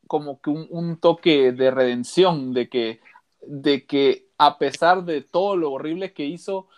[0.07, 3.01] como que un, un toque de redención, de que,
[3.43, 6.68] de que a pesar de todo lo horrible que hizo,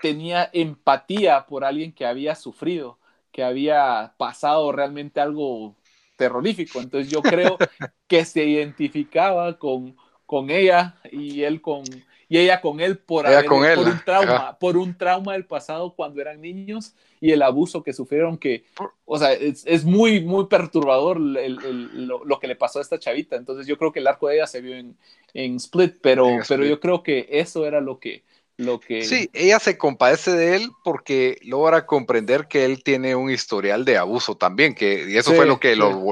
[0.00, 2.98] tenía empatía por alguien que había sufrido,
[3.32, 5.76] que había pasado realmente algo
[6.16, 6.80] terrorífico.
[6.80, 7.58] Entonces yo creo
[8.08, 9.96] que se identificaba con,
[10.26, 11.84] con ella y él con
[12.32, 14.58] y ella con él por, haber- con él, por un trauma, ajá.
[14.58, 18.64] por un trauma del pasado cuando eran niños y el abuso que sufrieron que,
[19.04, 22.82] o sea, es, es muy, muy perturbador el- el- lo, lo que le pasó a
[22.82, 23.36] esta chavita.
[23.36, 24.96] Entonces yo creo que el arco de ella se vio en,
[25.34, 26.66] en Split, pero, En pero Split.
[26.66, 28.24] yo creo que eso era lo que,
[28.56, 33.30] lo que Sí, ella se compadece de él porque logra comprender que él tiene un
[33.30, 35.74] historial de abuso también, que y eso Sí, fue lo que sí.
[35.74, 36.04] lo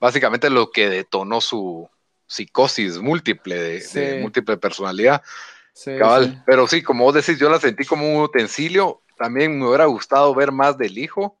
[0.00, 1.90] básicamente lo que detonó su
[2.32, 4.00] psicosis múltiple de, Sí.
[4.00, 5.22] de múltiple personalidad.
[5.74, 6.24] Sí, Cabal.
[6.34, 6.38] sí.
[6.46, 9.02] Pero sí, como vos decís, yo la sentí como un utensilio.
[9.18, 11.38] También me hubiera gustado ver más del hijo.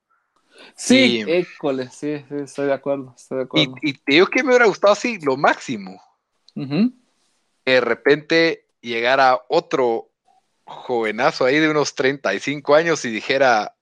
[0.76, 3.74] Sí, Y- école, sí, sí, estoy de acuerdo, estoy de acuerdo.
[3.82, 6.00] y te digo que me hubiera gustado así, lo máximo.
[6.54, 10.10] Que de repente llegara otro
[10.64, 13.74] jovenazo ahí de unos 35 años y dijera,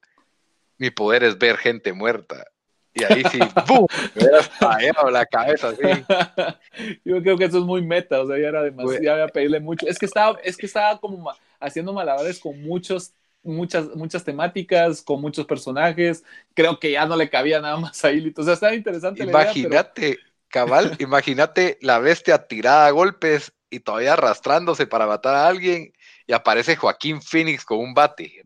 [0.79, 2.47] mi poder es ver gente muerta.
[2.93, 3.87] Y ahí sí, ¡bum!
[4.15, 5.81] Me hubiera estallado la cabeza así.
[7.05, 9.61] Yo creo que eso es muy meta, o sea, ya era demasiado, ya había pedirle
[9.61, 9.87] mucho.
[9.87, 15.21] Es que estaba, es que estaba como haciendo malabares con muchos, muchas, muchas temáticas, con
[15.21, 16.25] muchos personajes.
[16.55, 18.39] Creo que ya no le cabía nada más a Ilith.
[18.39, 23.53] O sea, estaba interesante la idea, pero- Imagínate, cabal, imagínate la bestia tirada a golpes
[23.71, 25.93] y todavía arrastrándose para matar a alguien
[26.31, 28.45] y aparece Joaquín Phoenix con un bate.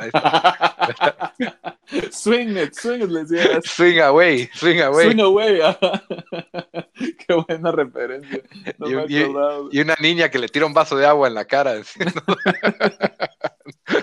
[0.00, 1.32] Está.
[2.10, 3.60] swing it, swing it, les decía.
[3.62, 5.04] Swing away, swing away.
[5.12, 5.60] Swing away.
[6.96, 8.42] Qué buena referencia.
[8.78, 9.68] No Y- me y- acordaba.
[9.70, 11.74] Y una niña que le tira un vaso de agua en la cara.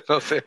[0.07, 0.45] no sé.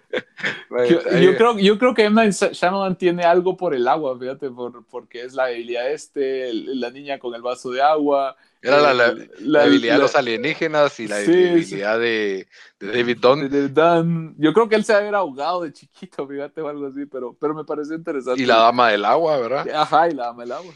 [0.88, 2.10] Yo, creo, yo creo que.
[2.10, 6.80] Night Shyamalan tiene algo por el agua, fíjate, por, porque es la habilidad este, el-
[6.80, 8.36] la niña con el vaso de agua.
[8.62, 12.46] Era la, la- el- la habilidad de los alienígenas y la Sí, habilidad de,
[12.80, 13.40] de David Dunn.
[13.40, 14.34] de- de Dan.
[14.38, 17.54] Yo creo que él se había ahogado de chiquito, fíjate, o algo así, pero, pero
[17.54, 18.42] me pareció interesante.
[18.42, 19.68] Y la dama del agua, ¿verdad?
[19.74, 20.72] Ajá, y la dama del agua.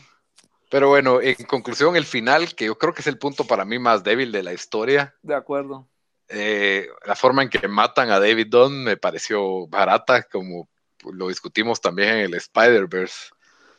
[0.68, 3.78] Pero bueno, en conclusión, el final, que yo creo que es el punto para mí
[3.78, 5.14] más débil de la historia.
[5.22, 5.88] De acuerdo.
[6.28, 10.68] Eh, la forma en que matan a David Dunn me pareció barata, como
[11.12, 13.30] lo discutimos también en el Spider-Verse.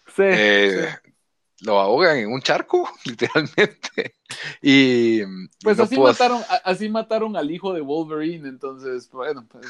[0.06, 1.12] Sí, Eh, sí.
[1.62, 4.16] Lo ahogan en un charco, literalmente.
[4.62, 5.22] Y
[5.64, 9.66] Pues no así puedo- mataron, así mataron al hijo de Wolverine, entonces, bueno, pues,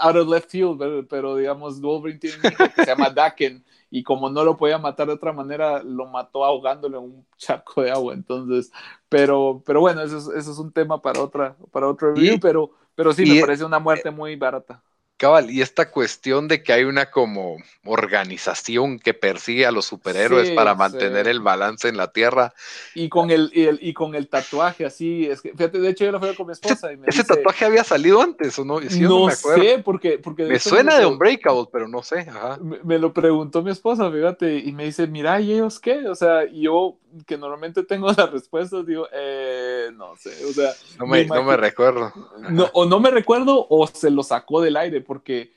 [0.00, 3.64] out of left field, pero, pero, digamos, Wolverine tiene un hijo que se llama Daken,
[3.90, 7.82] y como no lo podía matar de otra manera, lo mató ahogándolo en un charco
[7.82, 8.70] de agua, entonces,
[9.08, 12.38] pero, pero bueno, eso es, eso es un tema para otra, para otro review, Y-
[12.38, 14.82] pero, pero sí, me parece una muerte muy barata.
[15.18, 20.48] Cabal, y esta cuestión de que hay una como organización que persigue a los superhéroes
[20.48, 20.78] Sí, para sí.
[20.78, 22.52] mantener el balance en la Tierra.
[22.94, 26.04] Y con el, y el, y con el tatuaje así, es que, fíjate, de hecho
[26.04, 28.64] yo lo fui con mi esposa y me ¿Ese dice, tatuaje había salido antes o
[28.64, 28.80] no?
[28.88, 29.62] Sí, no, no me acuerdo.
[29.64, 32.20] sé, porque, porque me suena me de Unbreakable, pero no sé.
[32.28, 32.58] Ajá.
[32.58, 36.08] me, me lo preguntó mi esposa, fíjate, y me dice, mira, ¿y ellos qué?
[36.08, 41.06] O sea, yo, que normalmente tengo las respuestas, digo, eh, no sé, o sea, No
[41.06, 42.12] me, no recuerdo.
[42.50, 45.52] no, o no me recuerdo o se lo sacó del aire, porque,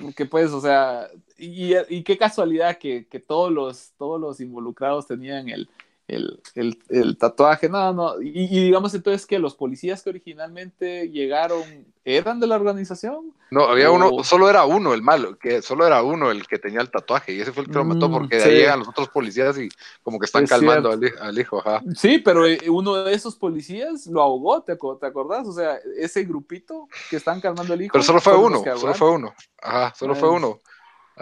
[0.00, 5.06] porque pues, o sea, y, y qué casualidad que, que todos, los, todos los involucrados
[5.06, 5.68] tenían el,
[6.14, 11.08] el, el, el tatuaje, no, no, y, y digamos entonces que los policías que originalmente
[11.10, 13.32] llegaron eran de la organización.
[13.50, 16.58] No, había O- uno, solo era uno el malo, que solo era uno el que
[16.58, 18.48] tenía el tatuaje y ese fue el que lo mató Mm, porque de sí.
[18.48, 19.68] ahí llegan los otros policías y
[20.02, 21.82] como que están Es calmando al, al hijo, ajá.
[21.94, 25.46] Sí, pero eh, uno de esos policías lo ahogó, ¿te, te acordás?
[25.46, 27.92] O sea, ese grupito que están calmando al hijo.
[27.92, 29.34] Pero solo fue uno, solo fue uno.
[29.60, 30.60] Ajá, solo fue uno.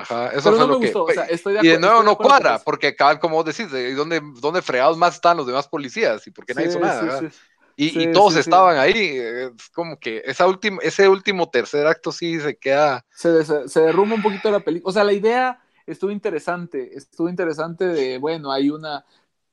[0.02, 0.96] Ajá, eso Pero fue no me lo que.
[0.96, 3.70] gustó, o sea, estoy de y de nuevo de no cuadra, porque cabal, como decís,
[3.70, 6.26] ¿de dónde, dónde fregados más están los demás policías?
[6.26, 7.26] ¿Y por qué nadie Sí, hizo nada?
[7.30, 7.40] sí, sí.
[7.76, 9.18] Y, y todos estaban ahí.
[9.18, 13.06] Es como que esa última, ese último tercer acto sí se queda.
[13.12, 14.90] Se, se, se derrumba un poquito la película.
[14.90, 19.04] O sea, la idea estuvo interesante, estuvo interesante de, bueno, hay una,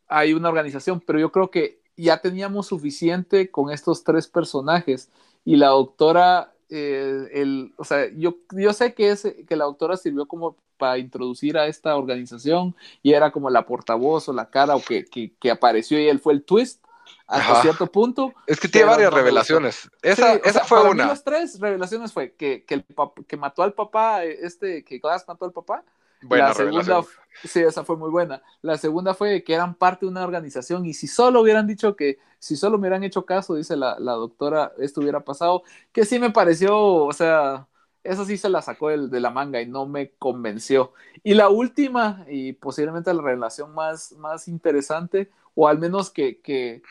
[0.08, 5.12] hay una organización, pero yo creo que ya teníamos suficiente con estos tres personajes
[5.46, 9.97] y la doctora, eh, el, o sea, yo, yo sé que, es, que la doctora
[9.97, 14.75] sirvió como para introducir a esta organización y era como la portavoz o la cara
[14.75, 16.84] o que, que, que apareció y él fue el twist
[17.25, 17.62] hasta Ajá.
[17.62, 18.34] cierto punto.
[18.45, 19.89] Es que tiene varias no revelaciones.
[20.01, 21.06] Esa, Sí, o esa sea, fue para mí una.
[21.06, 22.86] las tres revelaciones fue que, que, el
[23.27, 25.84] que mató al papá, este, que Glass mató al papá.
[26.21, 27.01] La segunda,
[27.43, 28.41] sí, esa fue muy buena.
[28.62, 32.19] La segunda fue que eran parte de una organización y si solo hubieran dicho que,
[32.39, 36.19] si solo me hubieran hecho caso, dice la, la doctora, esto hubiera pasado, que sí
[36.19, 37.67] me pareció, o sea,
[38.03, 40.93] eso sí se la sacó del- de la manga y no me convenció.
[41.23, 46.82] Y la última, y posiblemente la revelación más, más interesante, o al menos que, que,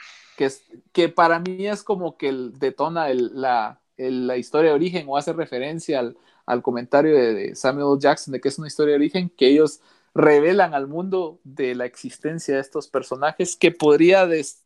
[0.92, 5.16] que, para mí es como que detona el- la, el- la historia de origen o
[5.16, 7.98] hace referencia al, al comentario de, de Samuel.
[8.00, 9.80] Jackson de que es una historia de origen, que ellos
[10.14, 14.62] revelan al mundo de la existencia de estos personajes que podría des-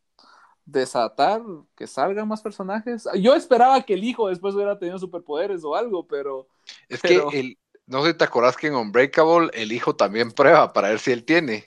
[0.64, 1.42] desatar
[1.74, 3.08] que salgan más personajes.
[3.18, 6.46] Yo esperaba que el hijo después hubiera tenido superpoderes o algo, pero
[6.88, 10.30] Es pero- que el, no sé si te acordás que en Unbreakable el hijo también
[10.30, 11.64] prueba para ver si él tiene.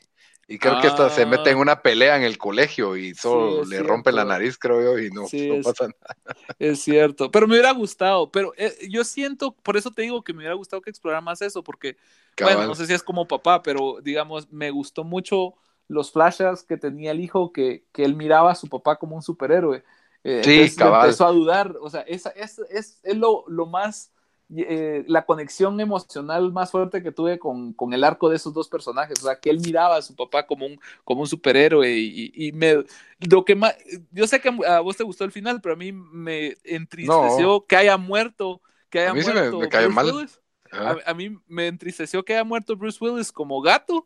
[0.47, 1.61] Y creo que esta se mete en Ah.
[1.61, 5.09] una pelea en el colegio y solo es le rompen la nariz, creo yo, y
[5.09, 6.15] no, Sí, no es- pasa nada.
[6.59, 10.33] Es cierto, pero me hubiera gustado, pero eh, yo siento, por eso te digo que
[10.33, 11.97] me hubiera gustado que explorara más eso, porque,
[12.41, 15.55] bueno, no sé si es como papá, pero digamos, me gustó mucho
[15.87, 19.21] los flashes que tenía el hijo, que, que él miraba a su papá como un
[19.21, 19.83] superhéroe.
[20.23, 21.05] Eh, Sí, cabal.
[21.05, 24.12] empezó a dudar, o sea, esa, es, es, es lo, lo más,
[24.57, 28.69] eh, la conexión emocional más fuerte que tuve con, con el arco de esos dos
[28.69, 32.31] personajes, o sea, que él miraba a su papá como un, como un superhéroe y,
[32.35, 32.83] y me,
[33.19, 33.75] lo que más,
[34.11, 37.75] yo sé que a vos te gustó el final, pero a mí me entristeció que
[37.75, 40.39] haya muerto, que haya A mí me- muerto me cayó Bruce
[40.71, 41.01] mal.
[41.05, 44.05] A mí me entristeció que haya muerto Bruce Willis como gato,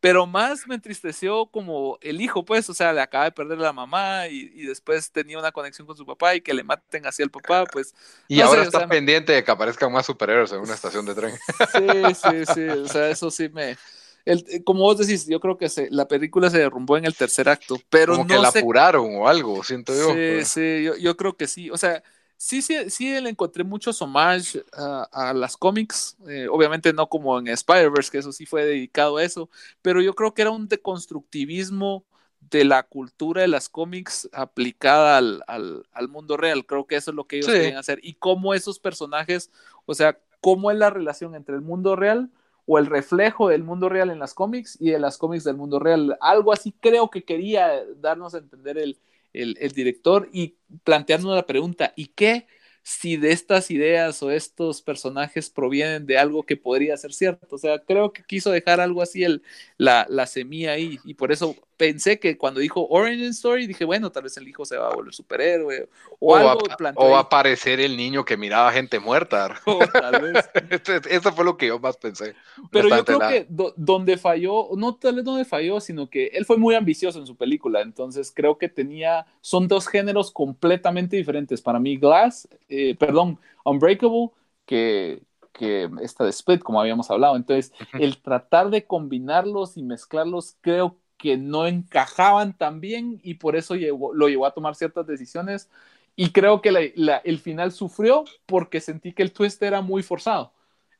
[0.00, 3.72] pero más me entristeció como el hijo, pues, o sea, le acaba de perder la
[3.72, 7.22] mamá y, y después tenía una conexión con su papá y que le maten así
[7.22, 7.94] al papá, pues,
[8.26, 10.74] Y no ahora sé, o está sea, pendiente de que aparezcan más superhéroes en una
[10.74, 11.34] estación de tren.
[11.56, 13.78] sí, sí, sí, o sea, eso sí me...
[14.24, 17.48] El, como vos decís, yo creo que se, la película se derrumbó en el tercer
[17.48, 20.14] acto, pero Como no que la sé apuraron o algo, siento yo.
[20.14, 21.70] Sí, sí, yo, yo creo que sí.
[21.70, 22.02] O sea,
[22.38, 26.16] sí, sí, sí le encontré muchos homage a, a las cómics.
[26.28, 29.50] eh, obviamente no como en Spider-Verse, que eso sí fue dedicado a eso,
[29.82, 32.06] pero yo creo que era un deconstructivismo
[32.40, 36.66] de la cultura de las cómics aplicada al, al, al mundo real.
[36.66, 37.52] Creo que eso es lo que ellos Sí.
[37.54, 38.00] querían hacer.
[38.02, 39.52] Y cómo esos personajes,
[39.86, 42.30] o sea, cómo es la relación entre el mundo real
[42.66, 45.78] o el reflejo del mundo real en las cómics y de las cómics del mundo
[45.80, 46.16] real.
[46.20, 48.98] Algo así creo que quería darnos a entender el,
[49.32, 52.46] el, el director y plantearnos la pregunta, ¿y qué
[52.82, 57.56] si de estas ideas o estos personajes provienen de algo que podría ser cierto?
[57.56, 59.42] O sea, creo que quiso dejar algo así el,
[59.76, 64.10] la, la semilla ahí y por eso pensé que cuando dijo Origin Story, dije, bueno,
[64.10, 66.58] tal vez el hijo se va a volver superhéroe o, algo.
[66.96, 69.54] o va a aparecer el niño que miraba gente muerta.
[69.92, 70.50] tal vez.
[71.08, 72.34] Eso fue lo que yo más pensé.
[72.70, 76.58] Pero yo creo que donde falló, no tal vez donde falló, sino que él fue
[76.58, 77.80] muy ambicioso en su película.
[77.80, 81.62] Entonces creo que tenía, son dos géneros completamente diferentes.
[81.62, 84.30] Para mí, Glass, eh, perdón, Unbreakable,
[84.66, 85.22] que,
[85.52, 87.36] que esta de Split, como habíamos hablado.
[87.36, 93.56] Entonces, el tratar de combinarlos y mezclarlos, creo que no encajaban tan bien y por
[93.56, 95.68] eso lo llevó a tomar ciertas decisiones.
[96.16, 96.92] Y creo que
[97.24, 100.52] el final sufrió porque sentí que el twist era muy forzado.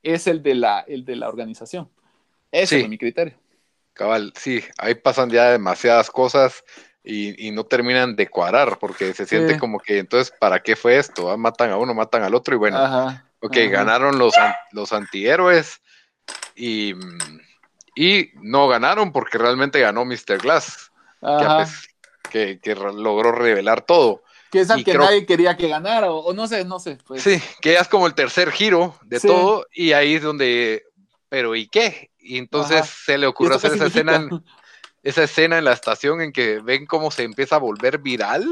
[0.03, 1.89] Es el de la, el de la organización.
[2.53, 3.35] Ese es mi criterio.
[3.93, 6.65] Cabal, sí, ahí pasan ya demasiadas cosas
[7.03, 11.31] y, no terminan de cuadrar porque se siente como que entonces, ¿para qué fue esto?
[11.31, 14.35] Ah, matan a uno, matan al otro y bueno, ok, ganaron los,
[14.73, 15.81] los antihéroes
[16.55, 16.95] y
[17.99, 20.39] y no ganaron porque realmente ganó Mr.
[20.41, 20.93] Glass,
[22.31, 22.61] que,
[22.95, 24.23] logró revelar todo.
[24.53, 26.99] Que es al que nadie quería que ganara, o, no sé, no sé.
[27.05, 27.25] Pues.
[27.25, 30.85] Sí, que es como el tercer giro de todo, y ahí es donde,
[31.29, 32.13] pero ¿y qué?
[32.21, 34.45] Y entonces se le ocurrió hacer esa escena, en,
[35.03, 38.47] esa escena en la estación en que ven cómo se empieza a volver viral.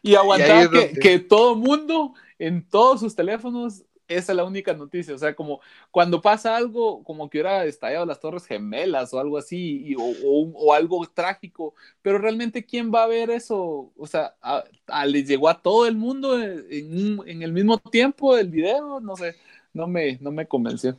[0.00, 3.82] y aguantar que, que todo mundo en todos sus teléfonos
[4.16, 5.14] esa es la única noticia.
[5.14, 5.60] O sea, como
[5.90, 11.06] cuando pasa algo, como que hubiera estallado las Torres Gemelas o algo así, o, algo
[11.06, 13.92] trágico, pero realmente, ¿quién va a ver eso?
[13.96, 19.00] O sea, a, les llegó a todo el mundo en, el mismo tiempo el video,
[19.00, 19.36] no sé,
[19.72, 20.96] no me, no me convenció.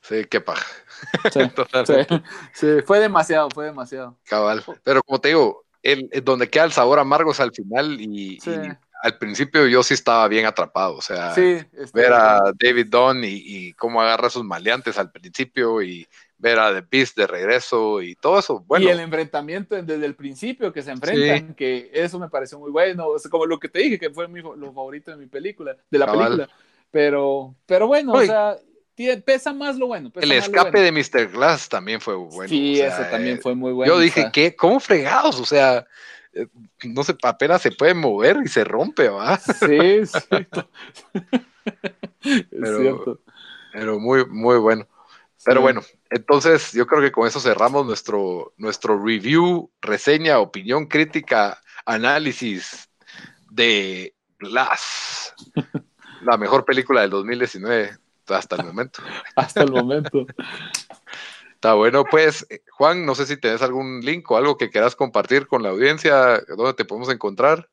[0.00, 0.64] Sí, qué paja.
[2.54, 4.16] Sí, fue demasiado, fue demasiado.
[4.24, 4.64] Cabal.
[4.82, 8.38] Pero como te digo, el, donde queda el sabor amargo es al final y
[9.06, 11.32] al principio yo sí estaba bien atrapado, o sea,
[11.94, 16.06] ver a David Dunn y, cómo agarra sus maleantes al principio y
[16.38, 18.84] ver a The Beast de regreso y todo eso, bueno.
[18.84, 23.06] Y el enfrentamiento desde el principio que se enfrentan, que eso me pareció muy bueno,
[23.30, 26.06] como lo que te dije, que fue mi, lo favorito de mi película, de la
[26.10, 26.48] película,
[26.90, 28.56] pero, pero bueno, o sea,
[29.24, 30.10] pesa más lo bueno.
[30.16, 31.28] el escape de Mr.
[31.28, 32.48] Glass también fue bueno.
[32.48, 33.94] Sí, eso también fue muy bueno.
[33.94, 34.56] Yo dije, ¿qué?
[34.56, 35.38] ¿Cómo fregados?
[35.38, 35.84] O sea, eh,
[36.84, 39.38] no sé, apenas se puede mover y se rompe, ¿va?
[39.38, 40.46] Sí, sí.
[42.50, 43.20] pero,
[43.72, 44.86] pero muy, muy bueno.
[45.44, 45.80] Pero bueno,
[46.10, 52.88] entonces yo creo que con eso cerramos nuestro, nuestro review, reseña, opinión crítica, análisis
[53.50, 55.34] de Glass,
[56.22, 57.96] la mejor película del 2019
[58.28, 59.02] hasta el momento.
[59.36, 60.26] hasta el momento.
[61.66, 64.94] Está bueno, pues, eh, Juan, no sé si tenés algún link o algo que quieras
[64.94, 67.68] compartir con la audiencia, ¿dónde te podemos encontrar?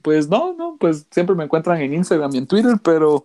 [0.00, 3.24] Pues no, no, pues siempre me encuentran en Instagram y en Twitter, pero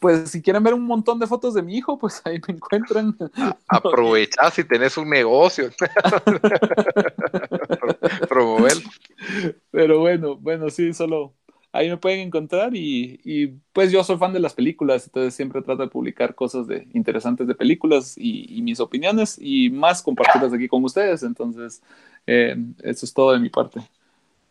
[0.00, 3.16] pues si quieren ver un montón de fotos de mi hijo, pues ahí me encuentran.
[3.68, 5.70] Aprovechá si tenés un negocio.
[8.28, 8.76] Promover.
[9.70, 11.32] Pero bueno, bueno, sí, solo
[11.72, 15.82] ahí me pueden encontrar y, pues yo soy fan de las películas, entonces siempre trato
[15.82, 20.84] de publicar cosas de, interesantes de películas y, mis opiniones y más compartirlas aquí con
[20.84, 21.82] ustedes, entonces
[22.26, 23.80] eh, eso es todo de mi parte.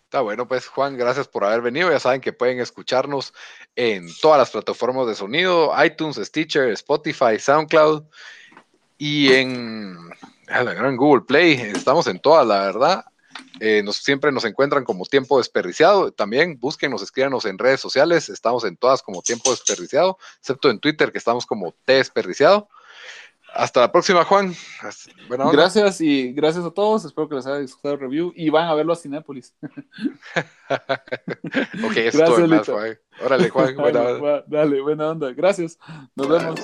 [0.05, 1.89] Está bueno, pues Juan, gracias por haber venido.
[1.89, 3.33] Ya saben que pueden escucharnos
[3.77, 8.03] en todas las plataformas de sonido, iTunes, Stitcher, Spotify, SoundCloud
[8.97, 9.95] y en
[10.47, 11.53] gran Google Play.
[11.53, 13.05] Estamos en todas, la verdad.
[13.59, 16.11] Eh, nos, siempre nos encuentran como tiempo desperdiciado.
[16.11, 18.29] También búsquenos, escríbanos en redes sociales.
[18.29, 22.69] Estamos en todas como tiempo desperdiciado, excepto en Twitter que estamos como T desperdiciado.
[23.53, 24.55] Hasta la próxima, Juan.
[25.51, 27.03] Gracias y gracias a todos.
[27.03, 29.53] Espero que les haya disfrutado el review y van a verlo a Cinépolis.
[31.83, 32.75] ok, eso es todo
[33.23, 33.75] Órale, Juan.
[33.75, 34.43] Buena onda.
[34.47, 35.33] Dale, buena onda.
[35.33, 35.77] Gracias.
[36.15, 36.61] Nos vemos.